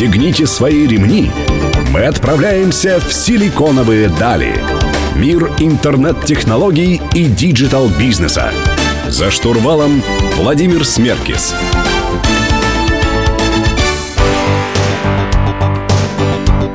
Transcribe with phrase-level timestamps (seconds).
[0.00, 1.30] Пристегните свои ремни.
[1.92, 4.54] Мы отправляемся в силиконовые дали.
[5.14, 8.50] Мир интернет-технологий и digital-бизнеса.
[9.08, 10.02] За штурвалом
[10.36, 11.54] Владимир Смеркис.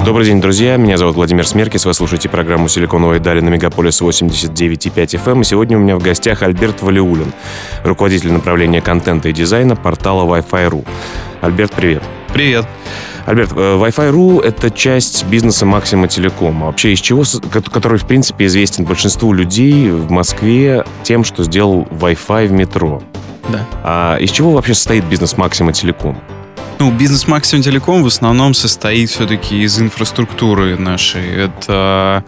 [0.06, 0.78] Добрый день, друзья.
[0.78, 1.84] Меня зовут Владимир Смеркис.
[1.86, 5.32] Вы слушаете программу «Силиконовые дали» на Мегаполис 89,5 FM.
[5.32, 5.42] Эм.
[5.42, 7.34] И сегодня у меня в гостях Альберт Валиулин,
[7.84, 10.86] руководитель направления контента и дизайна портала Wi-Fi.ru.
[11.42, 12.04] Альберт, привет.
[12.32, 12.68] Привет.
[13.26, 16.64] Альберт, э, Wi-Fi.ru— это часть бизнеса Максима Телеком.
[16.64, 17.24] А вообще из чего,
[17.72, 23.02] который, в принципе, известен большинству людей в Москве тем, что сделал Wi-Fi в метро.
[23.50, 23.66] Да.
[23.84, 26.20] А из чего вообще состоит бизнес Максима Телеком?
[26.78, 31.26] Ну, бизнес Максим Телеком в основном состоит все-таки из инфраструктуры нашей.
[31.28, 32.24] Это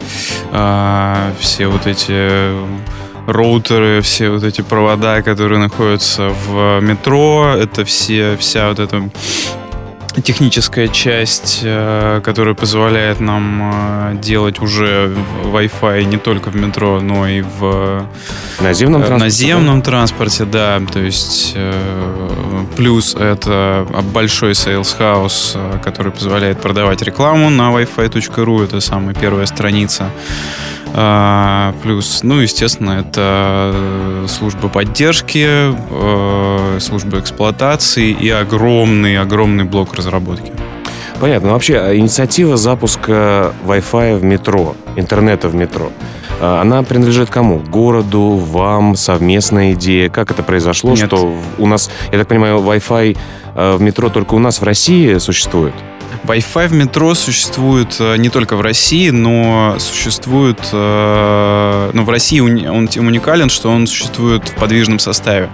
[0.52, 2.52] э, все вот эти
[3.28, 9.10] роутеры, все вот эти провода, которые находятся в метро, это все, вся вот эта
[10.22, 15.16] техническая часть, э, которая позволяет нам э, делать уже
[15.46, 18.06] Wi-Fi не только в метро, но и в
[18.60, 19.24] наземном транспорте.
[19.24, 20.82] Наземном транспорте, да.
[20.92, 28.64] То есть э, плюс это большой sales house, который позволяет продавать рекламу на wi-fi.ru.
[28.64, 30.10] Это самая первая страница.
[30.94, 33.76] А, плюс, ну, естественно, это
[34.28, 40.52] служба поддержки, э, служба эксплуатации и огромный, огромный блок разработки.
[41.20, 41.52] Понятно.
[41.52, 45.92] Вообще, а инициатива запуска Wi-Fi в метро, интернета в метро,
[46.40, 47.60] а, она принадлежит кому?
[47.60, 50.10] Городу, вам, совместная идея?
[50.10, 51.08] Как это произошло, Нет.
[51.08, 53.18] что у нас, я так понимаю, Wi-Fi
[53.56, 55.74] э, в метро только у нас в России существует?
[56.24, 60.60] Wi-Fi в метро существует э, не только в России, но существует...
[60.72, 65.50] Э, ну, в России он уникален, что он существует в подвижном составе.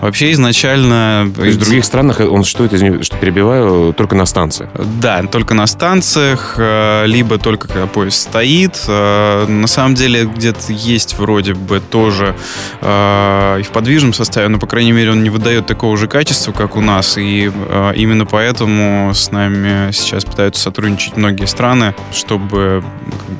[0.00, 1.24] Вообще изначально...
[1.26, 4.70] В других странах он существует, извини, что перебиваю, только на станциях?
[5.00, 8.82] Да, только на станциях, э, либо только когда поезд стоит.
[8.86, 12.34] На самом деле где-то есть вроде бы тоже
[12.82, 16.76] и в подвижном составе, но, по крайней мере, он не выдает такого же качества, как
[16.76, 17.16] у нас.
[17.18, 17.50] И
[17.96, 22.84] именно поэтому с нами сейчас пытаются сотрудничать многие страны, чтобы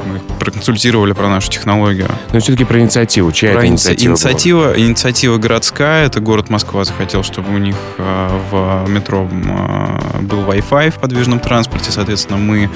[0.07, 2.09] мы проконсультировали про нашу технологию.
[2.33, 3.31] Но все-таки про инициативу.
[3.33, 4.79] Чья про это инициатива инициатива, была?
[4.79, 6.07] инициатива городская.
[6.07, 11.41] Это город Москва захотел, чтобы у них э, в метро э, был Wi-Fi в подвижном
[11.41, 11.91] транспорте.
[11.91, 12.71] Соответственно, мы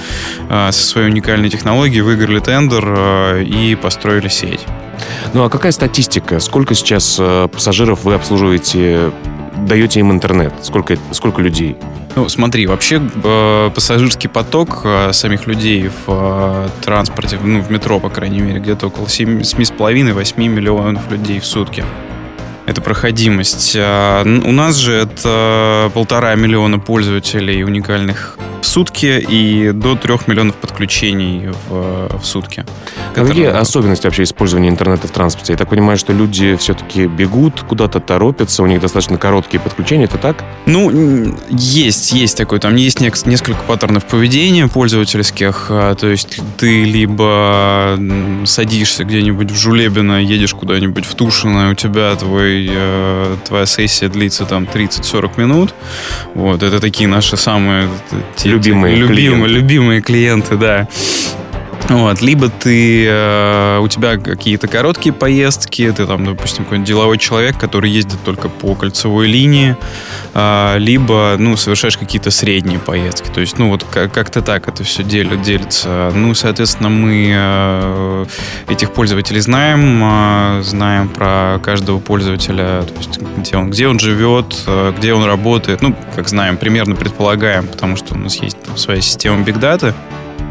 [0.49, 4.65] э, со своей уникальной технологией выиграли тендер и построили сеть.
[5.33, 6.41] Ну а какая статистика?
[6.41, 7.21] Сколько сейчас
[7.53, 9.13] пассажиров вы обслуживаете,
[9.57, 10.53] даете им интернет?
[10.63, 11.77] Сколько, сколько людей?
[12.19, 18.01] Ну, смотри, вообще э, пассажирский поток э, самих людей в э, транспорте, ну, в метро,
[18.01, 21.85] по крайней мере, где-то около 7,5-8 миллионов людей в сутки.
[22.67, 23.77] Это проходимость.
[23.79, 30.57] А, у нас же это полтора миллиона пользователей уникальных в сутки и до трех миллионов
[30.57, 32.65] подключений в, в сутки.
[33.15, 35.53] А какие особенности вообще использования интернета в транспорте?
[35.53, 40.19] Я так понимаю, что люди все-таки бегут, куда-то торопятся, у них достаточно короткие подключения, это
[40.19, 40.45] так?
[40.67, 47.99] Ну, есть, есть такой, там есть несколько паттернов поведения пользовательских, а, то есть ты либо
[48.45, 54.45] садишься где-нибудь в Жулебино, едешь куда-нибудь в Тушино, у тебя твой, э, твоя сессия длится
[54.45, 55.75] там 30-40 минут,
[56.35, 57.89] вот, это такие наши самые
[58.49, 59.49] любимые, любимые, клиенты.
[59.49, 60.89] любимые клиенты, да.
[61.89, 67.59] Вот, либо ты, э, у тебя какие-то короткие поездки, ты там, допустим, какой-нибудь деловой человек,
[67.59, 69.75] который ездит только по кольцевой линии,
[70.35, 73.29] э, либо, ну, совершаешь какие-то средние поездки.
[73.31, 76.13] То есть, ну, вот как-то так это все делит, делится.
[76.15, 78.27] Ну, соответственно, мы э,
[78.69, 84.63] этих пользователей знаем, э, знаем про каждого пользователя, то есть, где он, где он живет,
[84.67, 85.81] э, где он работает.
[85.81, 89.95] Ну, как знаем, примерно предполагаем, потому что у нас есть там, своя система Data.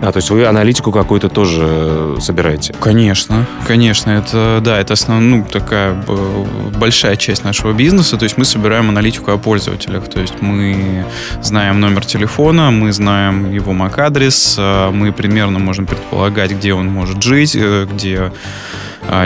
[0.01, 2.73] А, то есть вы аналитику какую-то тоже э, собираете?
[2.79, 4.11] Конечно, конечно.
[4.11, 5.95] Это, да, это основная, ну, такая
[6.77, 8.17] большая часть нашего бизнеса.
[8.17, 10.07] То есть мы собираем аналитику о пользователях.
[10.07, 11.05] То есть мы
[11.41, 17.21] знаем номер телефона, мы знаем его MAC-адрес, э, мы примерно можем предполагать, где он может
[17.23, 18.31] жить, э, где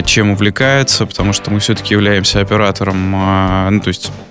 [0.06, 3.12] чем увлекается, потому что мы все-таки являемся оператором,
[3.72, 4.12] ну, то есть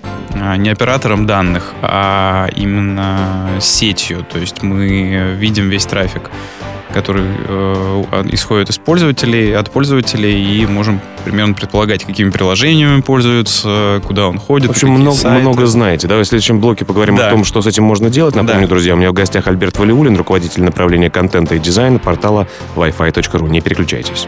[0.57, 4.25] не оператором данных, а именно сетью.
[4.31, 6.29] То есть мы видим весь трафик
[6.91, 14.27] который э, исходит из пользователей, от пользователей, и можем примерно предполагать, какими приложениями пользуются, куда
[14.27, 14.67] он ходит.
[14.67, 16.07] В общем, много, много знаете.
[16.07, 17.27] Давай в следующем блоке поговорим да.
[17.27, 18.35] о том, что с этим можно делать.
[18.35, 18.67] Напомню, да.
[18.67, 23.49] друзья, у меня в гостях Альберт Валиулин, руководитель направления контента и дизайна портала wi-fi.ru.
[23.49, 24.27] Не переключайтесь.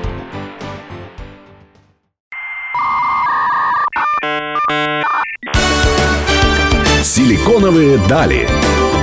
[7.04, 8.48] Силиконовые дали.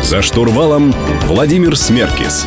[0.03, 0.95] За штурвалом
[1.27, 2.47] Владимир Смеркис.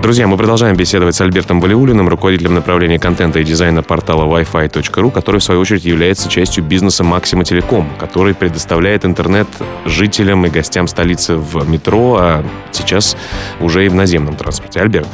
[0.00, 5.40] Друзья, мы продолжаем беседовать с Альбертом Валиулиным, руководителем направления контента и дизайна портала Wi-Fi.ru, который,
[5.40, 9.48] в свою очередь, является частью бизнеса Максима Телеком, который предоставляет интернет
[9.86, 13.16] жителям и гостям столицы в метро, а сейчас
[13.58, 14.80] уже и в наземном транспорте.
[14.80, 15.08] Альберт,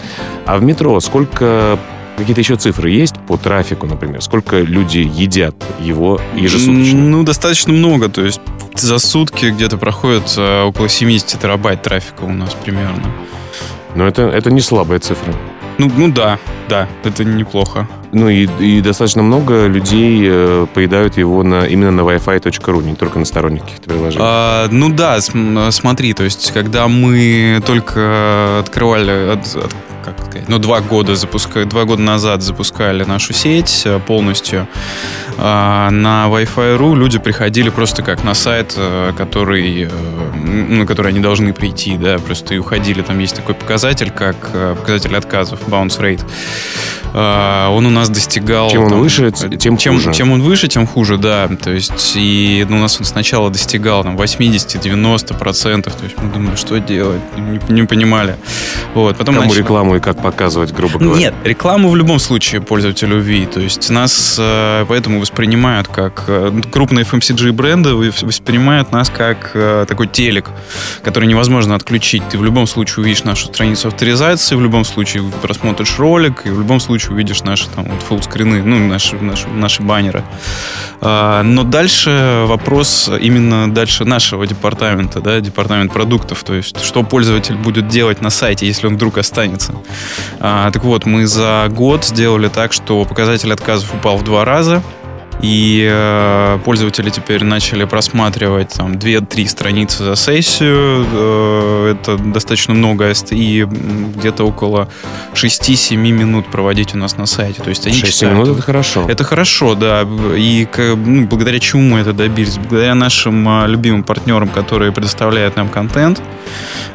[0.45, 1.79] а в метро сколько
[2.17, 4.23] Какие-то еще цифры есть по трафику, например?
[4.23, 6.99] Сколько люди едят его ежесуточно?
[6.99, 8.09] Ну, достаточно много.
[8.09, 8.41] То есть
[8.75, 13.13] за сутки где-то проходит э, около 70 терабайт трафика у нас примерно.
[13.95, 15.35] Но это, это не слабая цифра.
[15.79, 16.39] Ну, ну да,
[16.69, 17.87] да, это неплохо.
[18.13, 23.19] Ну и, и достаточно много людей э, поедают его на, именно на wi-fi.ru, не только
[23.19, 24.23] на сторонних каких-то приложениях.
[24.23, 30.49] А, ну да, см, смотри, то есть когда мы только открывали, от, от, как сказать,
[30.49, 31.65] ну, два года, запуска...
[31.65, 34.67] два года назад запускали нашу сеть э, полностью.
[35.37, 39.91] А, на Wi-Fi.ru люди приходили просто как на сайт, э, который, э,
[40.47, 43.03] на который они должны прийти, да, просто и уходили.
[43.03, 44.37] Там есть такой показатель, как
[44.77, 46.23] показатель отказов, bounce rate.
[47.19, 48.71] А, он у нас достигал...
[48.71, 50.13] Чем он там, выше, тем чем, хуже.
[50.13, 51.49] Чем он выше, тем хуже, да.
[51.49, 55.83] То есть, и ну, у нас он сначала достигал там 80-90%.
[55.83, 58.37] То есть мы думали, что делать, не, не понимали.
[58.95, 61.19] Вот, потом Кому начали- рекламу и как показывать, грубо говоря.
[61.19, 63.53] нет, рекламу в любом случае пользователю видит.
[63.53, 69.53] То есть нас э, поэтому воспринимают как э, крупные FMCG бренды вы- воспринимают нас как
[69.55, 70.51] э, такой телек,
[71.03, 72.23] который невозможно отключить.
[72.29, 76.59] Ты в любом случае увидишь нашу страницу авторизации, в любом случае просмотришь ролик, и в
[76.59, 80.23] любом случае увидишь наши там вот фуллскрины, ну, наши, наши, наши баннеры.
[81.01, 87.57] А, но дальше вопрос именно дальше нашего департамента, да, департамент продуктов, то есть что пользователь
[87.57, 89.75] будет делать на сайте, если он вдруг останется.
[90.41, 94.83] А, так вот, мы за год сделали так, что показатель отказов упал в два раза.
[95.43, 101.07] И э, пользователи теперь начали просматривать там 2-3 страницы за сессию.
[101.13, 103.13] Э, это достаточно много.
[103.31, 104.89] И м, где-то около
[105.35, 107.63] 6-7 минут проводить у нас на сайте.
[107.63, 108.35] То есть они 6 читают.
[108.39, 109.07] минут это хорошо.
[109.09, 110.07] Это хорошо, да.
[110.37, 112.57] И ну, благодаря чему мы это добились?
[112.57, 116.23] Благодаря нашим а, любимым партнерам, которые предоставляют нам контент.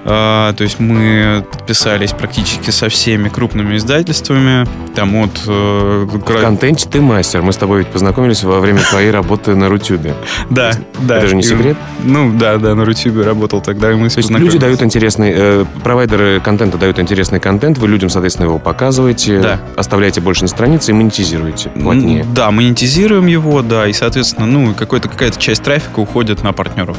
[0.05, 4.67] А, то есть мы подписались практически со всеми крупными издательствами.
[4.95, 5.41] Там от...
[5.47, 7.41] э, В контенте ты мастер.
[7.41, 10.15] Мы с тобой ведь познакомились во время твоей работы на Рутюбе.
[10.49, 10.71] Да,
[11.01, 11.17] да.
[11.17, 11.77] Это же не секрет?
[12.03, 15.65] Ну, да, да, на Рутюбе работал тогда, и мы То есть люди дают интересный, э,
[15.83, 19.59] провайдеры контента дают интересный контент, вы людям, соответственно, его показываете, Да.
[19.77, 22.25] оставляете больше на странице и монетизируете плотнее.
[22.33, 26.97] Да, монетизируем его, да, и, соответственно, ну, какая-то часть трафика уходит на партнеров.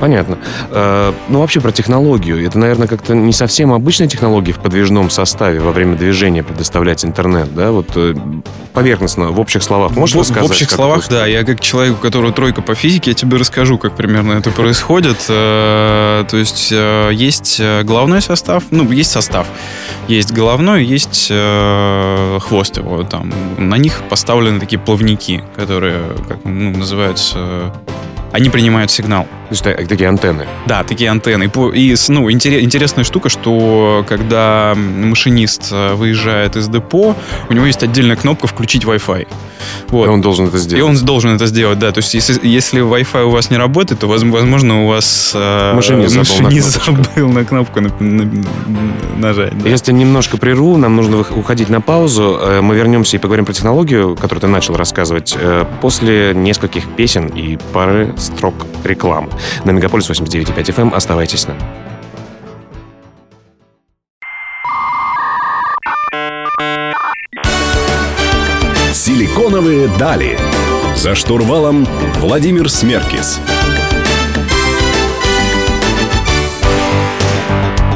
[0.00, 0.38] Понятно.
[0.70, 2.44] Э, ну, вообще про технологию.
[2.46, 7.52] Это, наверное, как-то не совсем обычная технология в подвижном составе во время движения предоставлять интернет,
[7.54, 7.72] да?
[7.72, 8.14] Вот э,
[8.72, 9.92] поверхностно, в общих словах.
[9.92, 10.48] Можешь в, рассказать?
[10.48, 11.26] в общих словах, это да.
[11.26, 15.18] Я как человек, у которого тройка по физике, я тебе расскажу, как примерно это происходит.
[15.28, 19.46] Э, То есть есть головной состав, ну, есть состав.
[20.06, 23.02] Есть головной, есть хвост его.
[23.02, 23.32] Там.
[23.58, 27.72] На них поставлены такие плавники, которые, как ну, называются...
[28.32, 29.26] Они принимают сигнал.
[29.48, 30.46] То есть та- такие антенны.
[30.66, 31.44] Да, такие антенны.
[31.74, 37.16] И, и ну, интере- интересная штука, что когда машинист э, выезжает из депо,
[37.48, 39.26] у него есть отдельная кнопка «Включить Wi-Fi».
[39.88, 40.06] Вот.
[40.06, 40.84] И он должен это И сделать.
[40.98, 41.92] он должен это сделать, да.
[41.92, 45.72] То есть, если, если Wi-Fi у вас не работает, то, воз- возможно, у вас э,
[45.74, 48.44] Машинист забыл на машинист забыл на кнопку на- на-
[49.16, 49.58] нажать.
[49.62, 49.68] да.
[49.68, 52.38] Я тебя немножко прерву, нам нужно уходить на паузу.
[52.40, 57.26] Э, Мы вернемся и поговорим про технологию, которую ты начал рассказывать, э, после нескольких песен
[57.28, 59.28] и пары строк рекламы.
[59.64, 61.60] На Мегаполис 89.5 FM оставайтесь с нами.
[68.92, 70.38] Силиконовые дали.
[70.96, 73.40] За штурвалом Владимир Смеркис.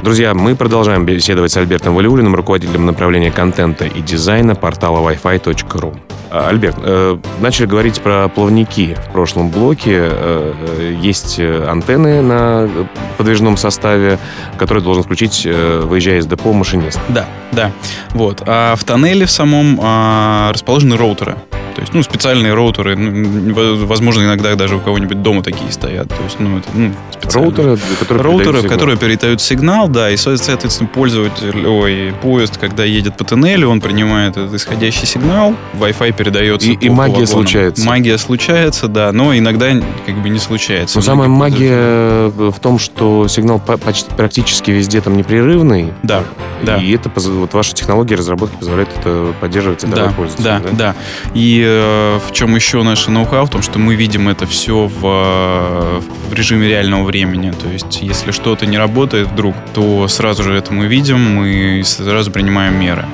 [0.03, 5.97] Друзья, мы продолжаем беседовать с Альбертом Валиулиным, руководителем направления контента и дизайна портала wi-fi.ru.
[6.29, 9.99] А, Альберт, э, начали говорить про плавники в прошлом блоке.
[10.01, 12.69] Э, э, Есть антенны на
[13.17, 14.19] подвижном составе,
[14.59, 16.99] которые должен включить, выезжая из депо, машинист.
[17.09, 17.71] Да, да.
[18.11, 18.43] Вот.
[18.45, 21.37] А в тоннеле в самом а, расположены роутеры.
[21.75, 22.97] То есть, ну, специальные роутеры.
[22.97, 26.09] Возможно, иногда даже у кого-нибудь дома такие стоят.
[26.09, 26.93] То есть, ну, это, ну,
[27.23, 27.51] специальные.
[27.55, 28.79] Роутеры, которые Роутеры, передают сигнал.
[28.79, 33.81] которые передают сигнал, да, и, со- соответственно, пользователь, ой, поезд, когда едет по тоннелю, он
[33.81, 37.27] принимает этот исходящий сигнал, Wi-Fi передается И- по- и по магия вагонам.
[37.29, 37.87] случается.
[37.87, 39.71] Магия случается, да, но иногда
[40.05, 40.99] как бы не случается.
[40.99, 45.93] Но самая магия в том, что сигнал по- почти практически везде там непрерывный.
[46.03, 46.25] Да,
[46.63, 46.77] да.
[46.79, 50.45] И это вот ваши технологии разработки позволяют это поддерживать и Да, давать пользователю.
[50.45, 50.95] да, да.
[51.35, 53.45] И И э, в чем еще наше ноу-хау?
[53.45, 56.01] В том, что мы видим это все в, э,
[56.31, 57.22] в режиме реального времени.
[57.25, 62.31] То есть, если что-то не работает вдруг, то сразу же это мы видим, мы сразу
[62.31, 63.05] принимаем меры.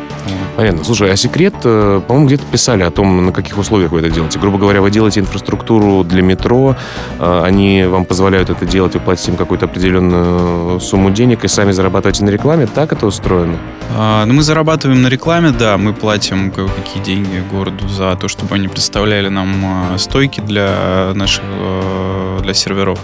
[0.59, 0.83] Понятно.
[0.83, 4.41] Слушай, а секрет, э, по-моему, где-то писали о том, на каких условиях вы это делаете.
[4.41, 6.75] Грубо говоря, вы делаете инфраструктуру для метро,
[7.21, 11.71] э, они вам позволяют это делать, вы платите им какую-то определенную сумму денег и сами
[11.71, 12.67] зарабатываете на рекламе.
[12.67, 13.57] Так это устроено?
[13.97, 15.79] А, ну, мы зарабатываем на рекламе, да.
[15.79, 21.45] Мы платим какие деньги городу за то, чтобы они представляли нам стойки для наших
[22.43, 22.99] для серверов.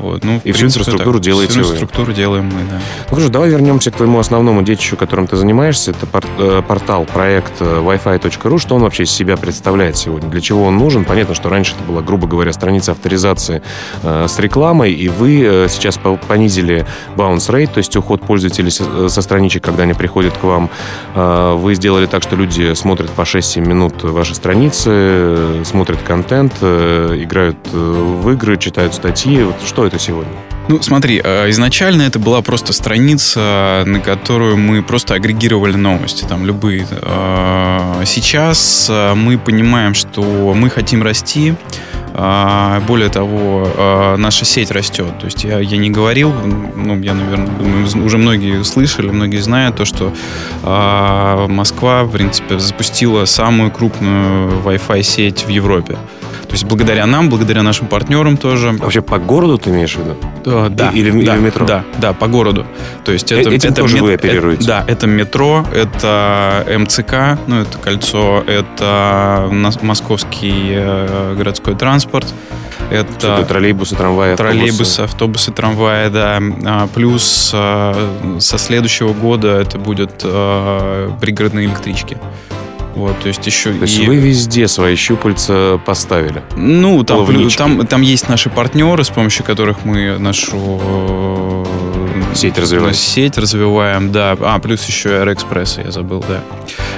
[0.00, 2.80] Вот, ну, и всю инфраструктуру так, делаете всю инфраструктуру делаем мы, да.
[3.10, 5.92] Ну хорошо, давай вернемся к твоему основному детищу, которым ты занимаешься.
[5.92, 6.06] Это
[6.38, 8.58] э, портал, проект э, wi-fi.ru.
[8.58, 10.30] Что он вообще из себя представляет сегодня?
[10.30, 11.04] Для чего он нужен?
[11.04, 13.62] Понятно, что раньше это была, грубо говоря, страница авторизации
[14.02, 19.08] э, с рекламой, и вы э, сейчас понизили bounce rate, то есть уход пользователей со,
[19.08, 20.70] со страничек, когда они приходят к вам.
[21.14, 26.54] Э, вы сделали так, что люди смотрят по 6-7 минут ваши страницы, э, смотрят контент,
[26.60, 29.42] э, играют э, в игры, читают статьи.
[29.42, 30.32] Вот что это сегодня?
[30.68, 36.46] Ну, смотри, э, изначально это была просто страница, на которую мы просто агрегировали новости, там,
[36.46, 36.86] любые.
[36.90, 40.22] Э, сейчас э, мы понимаем, что
[40.54, 41.54] мы хотим расти,
[42.88, 45.16] более того, наша сеть растет.
[45.20, 49.76] То есть я, я не говорил, ну, я, наверное, думаю, уже многие слышали, многие знают
[49.76, 50.12] то, что
[51.48, 55.98] Москва, в принципе, запустила самую крупную Wi-Fi сеть в Европе.
[56.50, 58.72] То есть благодаря нам, благодаря нашим партнерам тоже.
[58.72, 60.16] Вообще по городу ты имеешь в виду?
[60.44, 60.90] Да, да.
[60.90, 61.64] Или, да, или метро?
[61.64, 62.66] Да, да, по городу.
[63.04, 64.64] То есть это, Этим это тоже мет, вы оперируете?
[64.64, 69.48] Это, да, это метро, это МЦК, ну это кольцо, это
[69.80, 72.26] московский э, городской транспорт.
[72.90, 76.40] Это Что-то троллейбусы, трамваи, Троллейбусы, автобусы, трамваи, да.
[76.66, 82.18] А, плюс э, со следующего года это будут э, пригородные электрички.
[82.94, 84.06] Вот, то есть еще то есть и...
[84.06, 86.42] вы везде свои щупальца поставили?
[86.56, 91.64] Ну, там, там, там есть наши партнеры, с помощью которых мы нашу э,
[92.34, 92.94] сеть развиваем.
[92.94, 94.36] Сеть развиваем, да.
[94.40, 96.42] А, плюс еще Air я забыл, да.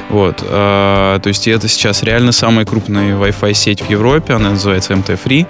[0.09, 0.43] Вот.
[0.43, 5.47] Э, то есть это сейчас реально самая крупная Wi-Fi сеть в Европе, она называется MT-Free.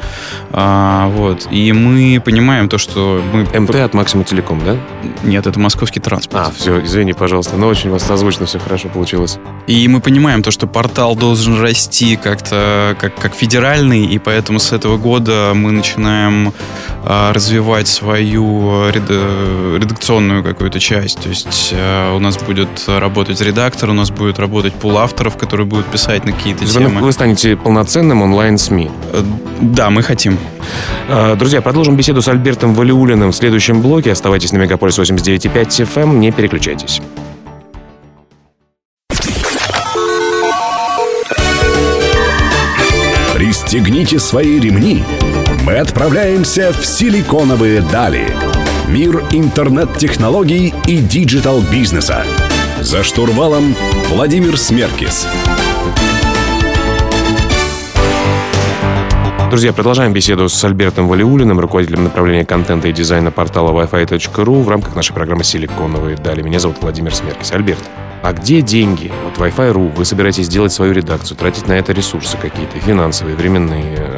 [0.53, 1.49] Э, вот.
[1.51, 3.43] И мы понимаем то, что мы...
[3.61, 4.77] МТ от Максима Телеком, да?
[5.23, 6.49] Нет, это московский транспорт.
[6.49, 9.39] А, все, извини, пожалуйста, но очень у вас созвучно все хорошо получилось.
[9.67, 14.73] И мы понимаем то, что портал должен расти как-то как, как федеральный, и поэтому с
[14.73, 16.53] этого года мы начинаем
[17.05, 18.91] а, развивать свою
[19.79, 21.21] редакционную какую-то часть.
[21.21, 25.67] То есть а, у нас будет работать редактор, у нас будет работать пул авторов, которые
[25.67, 27.00] будут писать на какие-то вы, темы.
[27.00, 28.91] Вы станете полноценным онлайн-СМИ.
[29.12, 29.23] Э,
[29.61, 30.38] да, мы хотим.
[31.09, 34.12] А, друзья, продолжим беседу с Альбертом Валиулиным в следующем блоке.
[34.12, 37.00] Оставайтесь на Мегаполис 89.5 FM, не переключайтесь.
[43.35, 45.02] Пристегните свои ремни.
[45.64, 48.26] Мы отправляемся в силиконовые дали.
[48.92, 52.26] Мир интернет-технологий и digital-бизнеса.
[52.82, 53.75] За штурвалом
[54.11, 55.26] Владимир Смеркис.
[59.49, 64.94] Друзья, продолжаем беседу с Альбертом Валиулиным, руководителем направления контента и дизайна портала wi-fi.ru в рамках
[64.94, 66.42] нашей программы «Силиконовые дали».
[66.42, 67.50] Меня зовут Владимир Смеркис.
[67.50, 67.82] Альберт,
[68.22, 69.11] а где деньги?
[69.25, 74.12] Вот Wi-Fi.ru, вы собираетесь делать свою редакцию, тратить на это ресурсы какие-то, финансовые, временные.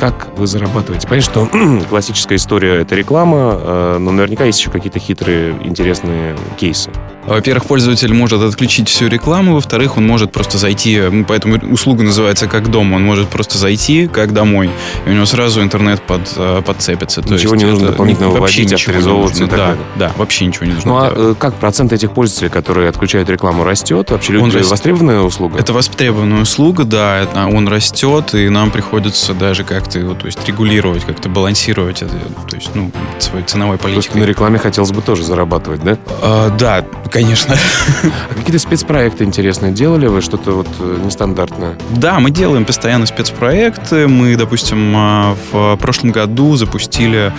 [0.00, 1.06] Как вы зарабатываете?
[1.06, 6.90] Понятно, что классическая история— это реклама, э, но наверняка есть еще какие-то хитрые, интересные кейсы.
[7.30, 12.72] Во-первых, пользователь может отключить всю рекламу, во-вторых, он может просто зайти, поэтому услуга называется как
[12.72, 14.68] дом, он может просто зайти как домой,
[15.06, 17.22] и у него сразу интернет под, э, подцепится.
[17.22, 19.46] Ничего не нужно дополнительно выводить, авторизовываться.
[19.46, 20.90] Да, да, вообще ничего не нужно.
[20.90, 21.38] Ну а делать.
[21.38, 24.10] как процент этих пользователей, которые отключают рекламу, растет?
[24.10, 25.56] Вообще люди, он востребованная услуга?
[25.56, 31.28] Это востребованная услуга, да, он растет, и нам приходится даже как-то то есть регулировать, как-то
[31.28, 32.16] балансировать это,
[32.48, 34.18] то есть, ну, свою ценовой политикой.
[34.18, 35.96] на рекламе хотелось бы тоже зарабатывать, да?
[36.22, 37.19] А, да, конечно.
[38.30, 40.20] А какие-то спецпроекты интересные делали вы?
[40.20, 41.76] Что-то вот э, нестандартное?
[41.96, 44.08] Да, мы делаем постоянно спецпроекты.
[44.08, 47.32] Мы, допустим, а, в прошлом году запустили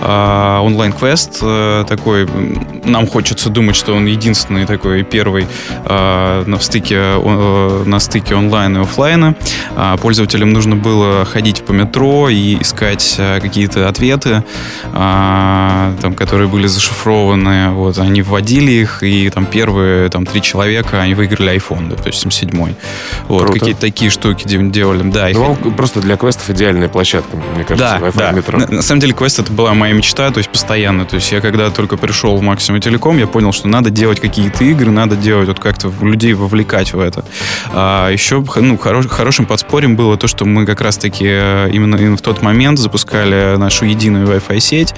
[0.00, 2.28] онлайн-квест э, такой.
[2.84, 5.46] Нам хочется думать, что он единственный такой первый
[5.84, 9.34] а, на, стыке, э, на стыке онлайн и офлайна.
[10.00, 14.44] Пользователям нужно было ходить по метро и искать какие-то ответы,
[14.92, 17.70] там, которые были зашифрованы.
[17.70, 22.74] Вот, они вводили их, и там первые там, три человека, они выиграли iPhone, допустим, седьмой.
[23.28, 25.02] Вот, какие-то такие штуки делали.
[25.10, 25.76] Да, ну, их...
[25.76, 28.32] просто для квестов идеальная площадка, мне кажется, да, да.
[28.32, 28.58] метро.
[28.58, 31.06] На, на самом деле, квест это была моя моя мечта, то есть постоянно.
[31.06, 34.64] То есть я когда только пришел в Максимум Телеком, я понял, что надо делать какие-то
[34.64, 37.24] игры, надо делать вот как-то людей вовлекать в это.
[37.72, 42.16] А еще ну, хорош, хорошим подспорьем было то, что мы как раз-таки э, именно, именно
[42.16, 44.94] в тот момент запускали нашу единую Wi-Fi сеть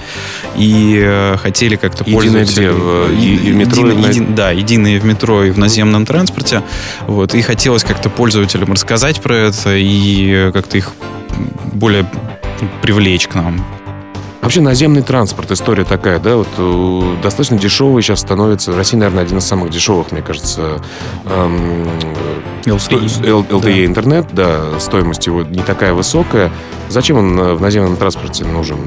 [0.57, 2.61] и э, хотели как-то пользоваться...
[2.61, 2.71] Где?
[2.71, 3.87] В, и, и в метро?
[3.87, 4.35] Едино, и на...
[4.35, 6.63] Да, единые в метро и в наземном транспорте.
[7.07, 10.91] Вот, и хотелось как-то пользователям рассказать про это и как-то их
[11.71, 12.05] более
[12.81, 13.63] привлечь к нам.
[14.41, 18.71] Вообще наземный транспорт, история такая, да, вот э, достаточно дешевый сейчас становится.
[18.71, 20.81] В России, наверное, один из самых дешевых, мне кажется,
[21.25, 21.87] эм,
[22.65, 23.85] LTE, LTE да.
[23.85, 26.51] интернет, да, стоимость его не такая высокая.
[26.89, 28.79] Зачем он э, в наземном транспорте нужен?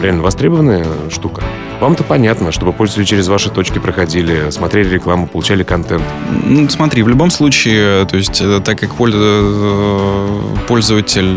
[0.00, 1.42] Реально востребованная штука.
[1.80, 6.04] Вам-то понятно, чтобы пользователи через ваши точки проходили, смотрели рекламу, получали контент.
[6.44, 11.36] Ну, смотри, в любом случае, то есть, э, так как пользователь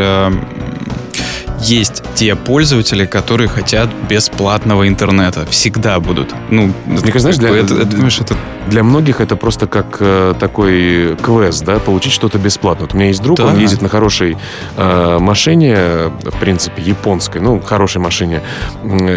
[1.64, 5.46] есть те пользователи, которые хотят бесплатного интернета.
[5.46, 6.34] Всегда будут.
[6.50, 8.36] Ну, Мне кажется, знаешь, для, это, это, знаешь, это...
[8.68, 12.86] для многих это просто как э, такой квест, да, получить что-то бесплатно.
[12.86, 13.46] Вот у меня есть друг, да.
[13.46, 14.38] он ездит на хорошей
[14.78, 15.76] э, машине,
[16.24, 18.42] в принципе, японской, ну, хорошей машине,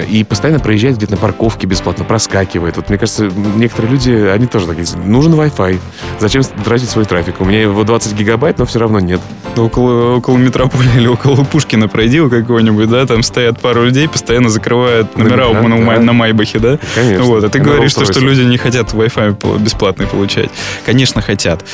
[0.08, 2.76] и постоянно проезжает где-то на парковке бесплатно, проскакивает.
[2.76, 5.78] Вот мне кажется, некоторые люди, они тоже такие, нужен Wi-Fi.
[6.18, 7.40] Зачем тратить свой трафик?
[7.40, 9.20] У меня его 20 гигабайт, но все равно нет.
[9.56, 15.16] Около, около метрополя или около Пушкина пройди, какого-нибудь, да, там стоят пару людей, постоянно закрывают
[15.16, 16.00] номера да, на, да.
[16.00, 16.78] на Майбахе, да?
[16.94, 17.24] Конечно.
[17.24, 20.50] Вот, а ты говоришь, что, что люди не хотят Wi-Fi бесплатный получать.
[20.84, 21.64] Конечно, хотят.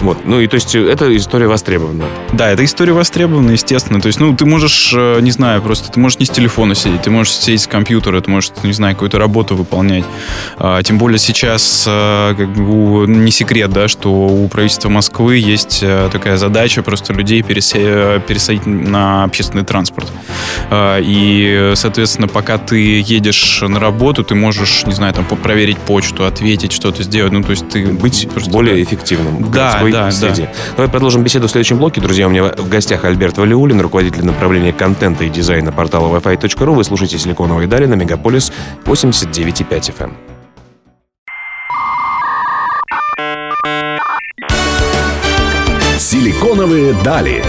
[0.00, 0.26] Вот.
[0.26, 2.04] Ну и то есть эта история востребована.
[2.32, 4.00] Да, эта история востребована, естественно.
[4.00, 7.02] То есть, ну, ты можешь, э, не знаю, просто ты можешь не с телефона сидеть,
[7.02, 10.04] ты можешь сидеть с компьютера, ты можешь, не знаю, какую-то работу выполнять.
[10.58, 15.80] А, тем более сейчас э, как бы, не секрет, да, что у правительства Москвы есть
[15.82, 20.08] э, такая задача просто людей пересадить на общественный транспорт.
[20.70, 26.24] А, и, соответственно, пока ты едешь на работу, ты можешь, не знаю, там, проверить почту,
[26.24, 27.32] ответить, что-то сделать.
[27.32, 27.86] Ну, то есть ты...
[27.86, 29.50] Быть просто, более эффективным.
[29.50, 30.42] Да, да, среде.
[30.42, 30.74] Да.
[30.76, 32.00] Давай продолжим беседу в следующем блоке.
[32.00, 36.74] Друзья, у меня в гостях Альберт Валиулин, руководитель направления контента и дизайна портала wi-fi.ru.
[36.74, 38.52] Вы слушаете «Силиконовые дали» на Мегаполис
[38.84, 40.12] 89,5 FM.
[45.98, 47.42] «Силиконовые дали».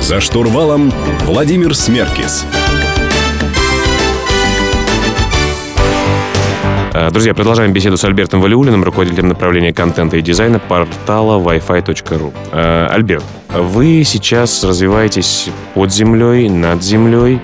[0.00, 0.92] За штурвалом
[1.24, 2.46] Владимир Смеркис.
[6.92, 12.32] Э, друзья, продолжаем беседу с Альбертом Валиулиным, руководителем направления контента и дизайна портала wi-fi.ru.
[12.52, 17.40] Э, Альберт, вы сейчас развиваетесь под землей, над землей,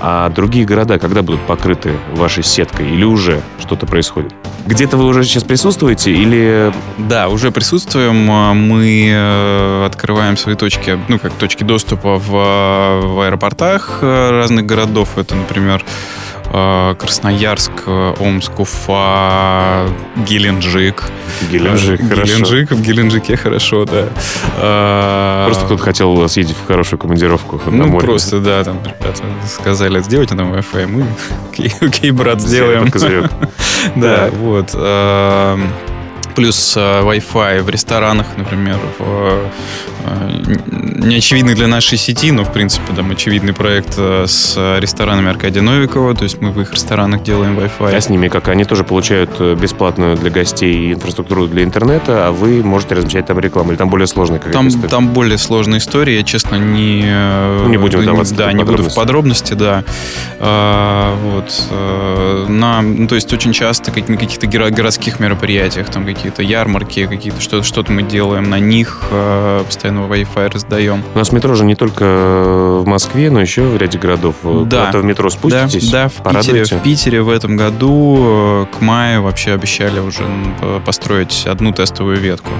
[0.00, 4.34] а другие города когда будут покрыты вашей сеткой или уже что-то происходит?
[4.66, 6.72] Где-то вы уже сейчас присутствуете или...
[6.98, 8.16] Да, уже присутствуем.
[8.16, 15.16] Мы э, открываем свои точки, ну, как точки доступа в, в аэропортах разных городов.
[15.16, 21.04] Это, например, Э, Красноярск, э, Омск, Уфа, Геленджик.
[21.50, 22.32] Геленджик, э, хорошо.
[22.32, 25.46] Геленджик, в Геленджике хорошо, да.
[25.46, 28.06] Просто кто-то хотел съездить в хорошую командировку на ну, море.
[28.06, 31.06] просто, да, там ребята сказали, сделайте нам Wi-Fi, мы,
[31.50, 32.90] окей, окей брат, сделаем.
[33.96, 34.74] Да, вот.
[36.36, 39.50] Плюс Wi-Fi в ресторанах, например, в
[41.06, 46.14] неочевидный для нашей сети, но, в принципе, там очевидный проект э, с ресторанами Аркадия Новикова,
[46.14, 47.94] то есть мы в их ресторанах делаем Wi-Fi.
[47.94, 48.48] А с ними как?
[48.48, 53.38] Они тоже получают э, бесплатную для гостей инфраструктуру для интернета, а вы можете размещать там
[53.38, 54.88] рекламу, или там более сложная какая-то там, история?
[54.88, 57.02] Там более сложная история, я, честно, не...
[57.06, 59.84] Э, ну, не будем вдаваться Да, не буду в подробности, да.
[60.38, 62.48] А, вот.
[62.48, 67.40] На, ну, то есть очень часто как, на каких-то городских мероприятиях, там какие-то ярмарки, какие-то
[67.40, 69.00] что-то, что-то мы делаем на них,
[69.64, 71.04] постоянно Wi-Fi раздаем.
[71.14, 72.04] У нас метро же не только
[72.82, 74.34] в Москве, но еще в ряде городов.
[74.42, 74.50] Да.
[74.50, 75.90] Куда-то в метро спуститесь?
[75.90, 80.24] Да, да в, Питере, в Питере в этом году э, к маю вообще обещали уже
[80.84, 82.50] построить одну тестовую ветку.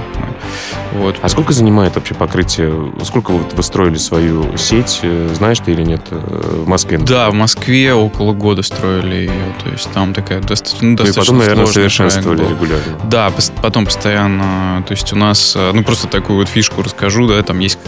[0.93, 1.17] Вот.
[1.21, 2.91] А сколько занимает вообще покрытие?
[3.03, 4.99] Сколько вы, вы строили свою сеть?
[5.03, 6.97] Э, знаешь ты или нет э, в Москве?
[6.97, 9.55] Да, в Москве около года строили ее.
[9.63, 12.97] То есть там такая достаточно, ну, достаточно И потом, наверное, совершенствовали регулярно.
[13.03, 13.29] Да,
[13.61, 14.83] потом постоянно.
[14.87, 17.79] То есть у нас, ну просто такую вот фишку расскажу, да, там есть,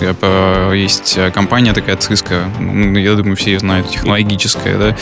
[0.73, 4.95] есть компания такая Cisco, ну, я думаю, все ее знают, технологическая, да.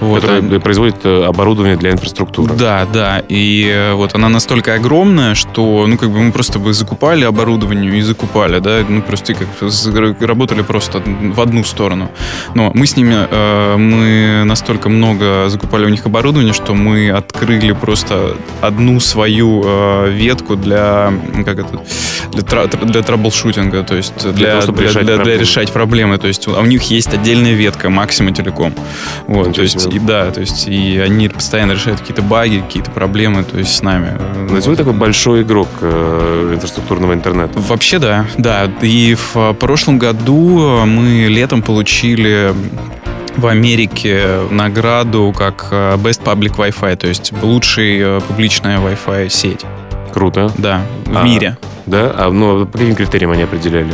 [0.00, 2.54] Вот, Которая производит оборудование для инфраструктуры.
[2.54, 3.22] Да, да.
[3.28, 8.02] И вот она настолько огромная, что, ну, как бы мы просто бы закупали оборудование и
[8.02, 9.48] закупали, да, ну, просто как
[10.20, 12.10] работали просто в одну сторону.
[12.54, 17.72] Но мы с ними, э, мы настолько много закупали у них оборудование, что мы открыли
[17.72, 21.12] просто одну свою э, ветку для,
[21.44, 21.82] как это,
[22.32, 26.18] для, для траблшутинга, то есть для, для, для, решать, для, для решать проблемы.
[26.18, 28.72] То есть а у них есть отдельная ветка Maxima Telecom.
[29.26, 33.44] Вот, то есть, и, да, то есть и они постоянно решают какие-то баги, какие-то проблемы,
[33.44, 34.18] то есть с нами.
[34.48, 37.58] То есть вы такой большой игрок э, инфраструктурного интернета?
[37.58, 38.70] Вообще да, да.
[38.82, 42.52] И в прошлом году мы летом получили
[43.36, 49.64] в Америке награду как э, Best Public Wi-Fi, то есть лучшая э, публичная Wi-Fi сеть.
[50.12, 50.50] Круто.
[50.58, 51.56] Да, в а, мире.
[51.86, 52.12] Да?
[52.16, 53.92] А ну, по каким критериям они определяли?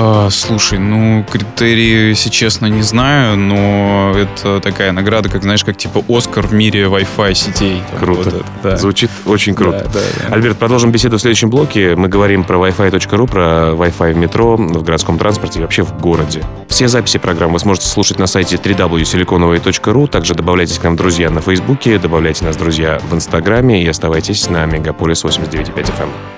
[0.00, 5.76] А, слушай, ну, критерии, если честно, не знаю, но это такая награда, как, знаешь, как
[5.76, 7.82] типа Оскар в мире Wi-Fi сетей.
[7.98, 8.22] Круто.
[8.22, 8.76] Вот это, да.
[8.76, 9.90] Звучит очень круто.
[9.92, 10.34] Да, да, да.
[10.36, 11.96] Альберт, продолжим беседу в следующем блоке.
[11.96, 16.44] Мы говорим про Wi-Fi.ru, про Wi-Fi в метро, в городском транспорте и вообще в городе.
[16.68, 20.06] Все записи программы вы сможете слушать на сайте www.siliconovой.ru.
[20.06, 24.64] Также добавляйтесь к нам друзья на Фейсбуке, добавляйте нас друзья в Инстаграме и оставайтесь на
[24.64, 26.37] Мегаполис 89.5 FM.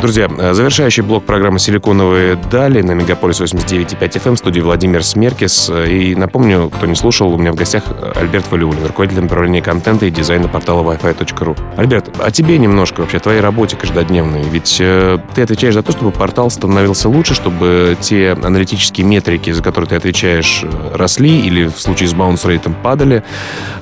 [0.00, 5.68] Друзья, э, завершающий блок программы «Силиконовые дали» на Мегаполис 89.5 FM студии Владимир Смеркис.
[5.70, 7.82] И напомню, кто не слушал, у меня в гостях
[8.14, 11.58] Альберт Валиулин, руководитель направления контента и дизайна портала wi-fi.ru.
[11.76, 14.44] Альберт, о тебе немножко вообще, о твоей работе каждодневной.
[14.44, 19.64] Ведь э, ты отвечаешь за то, чтобы портал становился лучше, чтобы те аналитические метрики, за
[19.64, 23.24] которые ты отвечаешь, э, росли или в случае с баунс-рейтом падали.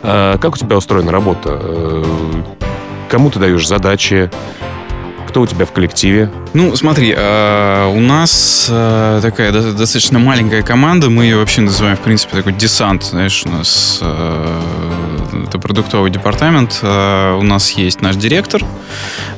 [0.02, 1.60] Э, как у тебя устроена работа?
[1.62, 2.04] Э,
[3.10, 4.30] кому ты даешь задачи?
[5.36, 6.30] Кто у тебя в коллективе?
[6.54, 11.10] Ну, смотри, э, у нас э, такая достаточно маленькая команда.
[11.10, 13.04] Мы ее вообще называем, в принципе, такой десант.
[13.04, 14.62] Знаешь, у нас это
[15.66, 16.78] продуктовый департамент.
[16.82, 18.62] У нас есть наш директор.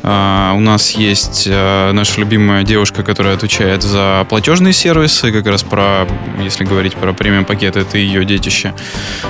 [0.02, 5.32] У нас есть наша любимая девушка, которая отвечает за платежные сервисы.
[5.32, 6.06] Как раз про,
[6.38, 8.74] если говорить про премиум пакет, это ее детище.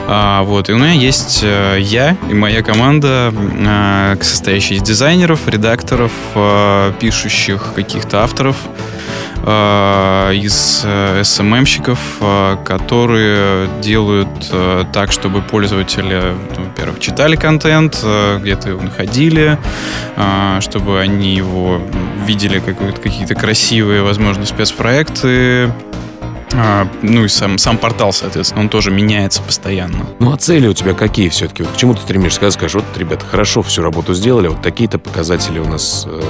[0.09, 0.69] Вот.
[0.69, 3.33] И у меня есть я и моя команда,
[4.21, 6.11] состоящая из дизайнеров, редакторов,
[6.99, 8.98] пишущих каких-то авторов, э,
[9.44, 14.29] из э, SMM-щиков, э, которые делают
[14.92, 18.05] так, чтобы пользователи, ну, во-первых, читали контент,
[18.40, 19.59] где-то его находили,
[20.61, 21.81] чтобы они его
[22.27, 25.72] видели какие-то красивые, возможно, спецпроекты,
[27.03, 30.07] ну и сам, сам портал, соответственно, он тоже меняется постоянно.
[30.18, 31.62] Ну а цели у тебя какие все-таки?
[31.62, 32.40] Вот к чему ты стремишься?
[32.40, 36.20] Когда скажешь, вот, ребята, хорошо всю работу сделали, вот такие-то показатели у нас э,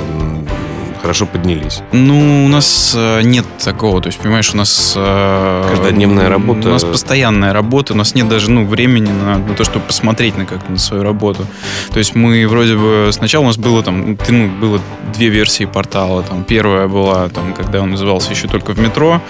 [1.09, 1.81] хорошо поднялись?
[1.93, 4.03] Ну, у нас э, нет такого.
[4.03, 4.93] То есть, понимаешь, у нас...
[4.95, 6.69] Э, Каждодневная работа?
[6.69, 7.95] У нас постоянная работа.
[7.95, 11.03] У нас нет даже ну, времени на, на то, чтобы посмотреть на, как, на свою
[11.03, 11.47] работу.
[11.93, 13.09] То есть мы вроде бы...
[13.11, 14.19] Сначала у нас было там...
[14.29, 14.81] Ну, было
[15.15, 16.23] две версии портала.
[16.23, 19.23] Там, первая была, там, когда он назывался еще только в метро.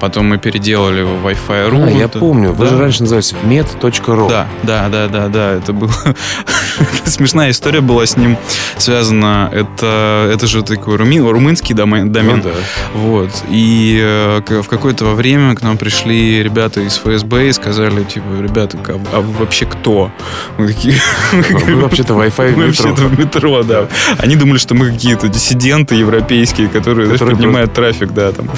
[0.00, 1.86] Потом мы переделали его в Wi-Fi.ru.
[1.86, 2.52] А, я помню.
[2.52, 2.70] Вы да.
[2.70, 4.30] же раньше назывались med.ru.
[4.30, 5.52] Да, да, да, да, да.
[5.52, 5.92] Это было...
[7.04, 8.38] Смешная история была с ним
[8.78, 9.50] связана.
[9.52, 10.96] Это, это же такой
[11.32, 12.10] руми румынский домен.
[12.10, 12.36] домен.
[12.38, 12.50] Ну, да.
[12.94, 13.30] Вот.
[13.48, 18.78] И э, в какое-то время к нам пришли ребята из ФСБ и сказали, типа, ребята,
[18.88, 20.10] а, а вы вообще кто?
[20.58, 20.96] Мы такие...
[21.32, 22.88] Мы вообще-то Wi-Fi в метро.
[22.88, 23.88] вообще-то в метро, да.
[24.18, 28.50] Они думали, что мы какие-то диссиденты европейские, которые, которые поднимают трафик, да, там.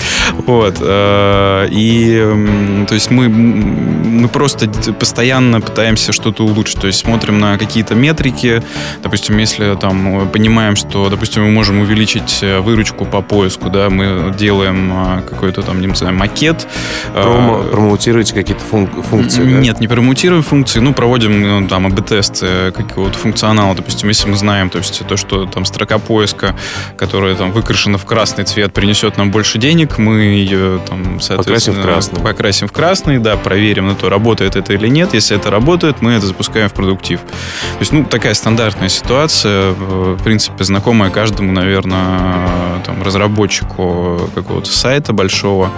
[0.46, 0.76] Вот.
[0.80, 6.80] Э, и, то есть мы, мы просто постоянно пытаемся что-то улучшить.
[6.80, 8.62] То есть смотрим на какие-то метрики.
[9.02, 14.34] Допустим, если там понимаем, что, допустим, мы можем увеличить э, выручку по поиску, да, мы
[14.36, 16.66] делаем а, какой-то там, не знаю, макет.
[17.14, 19.80] А, Промо, промоутируете какие-то функ- функции, Нет, да?
[19.80, 23.74] не промоутируем функции, ну, проводим ну, там АБ-тесты какого-то функционала.
[23.74, 26.54] Допустим, если мы знаем, то есть то, что там строка поиска,
[26.96, 31.72] которая там выкрашена в красный цвет, принесет нам больше денег, мы ее там, соответственно, покрасим
[31.74, 32.20] в красный.
[32.20, 35.14] Покрасим в красный, да, проверим на то, работает это или нет.
[35.14, 37.20] Если это работает, мы это запускаем в продуктив.
[37.20, 42.37] То есть, ну, такая стандартная ситуация, в принципе, знакомая каждому, наверное,
[42.84, 45.70] там, разработчику какого-то сайта большого.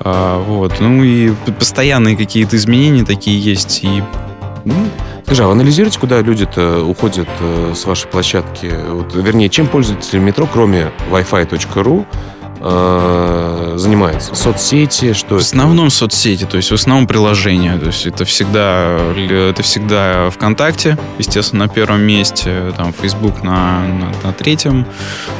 [0.00, 0.74] А, вот.
[0.80, 3.84] Ну и постоянные какие-то изменения такие есть.
[3.84, 4.02] И
[4.64, 4.74] ну,
[5.24, 8.70] Скажи, а вы анализируете, куда люди-то уходят э, с вашей площадки?
[8.90, 12.06] Вот, вернее, чем пользуются метро, кроме wi-fi.ru,
[12.64, 14.34] э, занимается?
[14.34, 17.76] Соцсети, что В основном соцсети, то есть в основном приложения.
[17.78, 24.12] То есть это всегда, это всегда ВКонтакте, естественно, на первом месте, там Facebook на, на,
[24.22, 24.86] на третьем,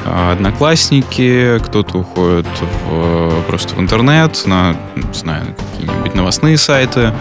[0.04, 2.46] а, Одноклассники, кто-то уходит
[2.88, 7.12] в, просто в интернет, на, не знаю, какие-нибудь новостные сайты.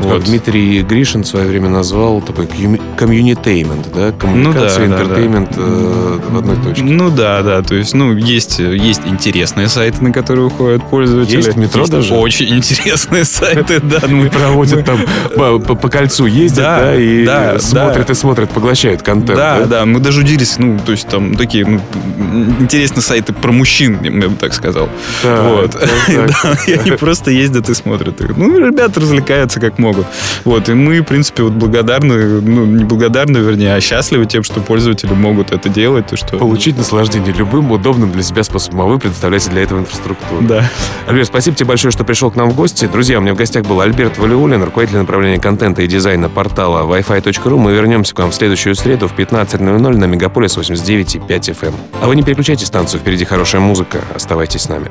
[0.00, 0.24] Вот.
[0.24, 2.48] Дмитрий Гришин в свое время назвал такой
[2.96, 4.12] communitainment, да?
[4.12, 5.62] Коммуникация, ну, да, entertainment да, да.
[5.66, 6.84] Э, в одной точке.
[6.84, 9.00] Ну да, да, то есть, ну, есть, есть
[9.48, 11.36] интересные сайты, на которые уходят пользователи.
[11.36, 12.14] Есть метро есть даже?
[12.14, 14.00] Очень интересные сайты, да.
[14.06, 14.98] Мы проводят там
[15.60, 17.26] по кольцу ездят, да, и
[17.58, 19.38] смотрят и смотрят, поглощают контент.
[19.38, 21.80] Да, да, мы даже удивились, ну, то есть там такие ну,
[22.60, 24.88] интересные сайты про мужчин, я бы так сказал.
[25.22, 25.76] Вот.
[26.66, 28.20] И они просто ездят и смотрят.
[28.36, 30.06] Ну, ребята развлекаются как могут.
[30.44, 34.60] Вот, и мы, в принципе, вот благодарны, ну, не благодарны, вернее, а счастливы тем, что
[34.60, 36.06] пользователи могут это делать.
[36.38, 38.98] Получить наслаждение любым удобным для себя способом, а вы
[39.38, 40.42] предоставляете для этого инфраструктуру.
[40.42, 40.70] Да.
[41.06, 42.86] Альберт, спасибо тебе большое, что пришел к нам в гости.
[42.86, 47.56] Друзья, у меня в гостях был Альберт Валиулин, руководитель направления контента и дизайна портала wi-fi.ru.
[47.56, 51.74] Мы вернемся к вам в следующую среду в 15.00 на Мегаполис 89.5 FM.
[52.02, 54.00] А вы не переключайте станцию, впереди хорошая музыка.
[54.14, 54.90] Оставайтесь с нами.